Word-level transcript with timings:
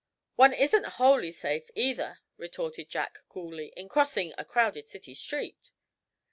"One 0.35 0.51
isn't 0.51 0.87
wholly 0.97 1.31
safe, 1.31 1.69
either," 1.75 2.21
retorted 2.35 2.89
Jack, 2.89 3.19
coolly, 3.29 3.71
"in 3.77 3.87
crossing 3.87 4.33
a 4.35 4.43
crowded 4.43 4.87
city 4.87 5.13
street." 5.13 5.69